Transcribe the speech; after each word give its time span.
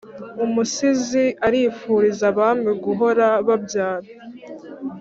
umusizi 0.45 1.25
arifuriza 1.47 2.23
abami 2.31 2.71
guhora 2.83 3.27
babyara 3.47 4.07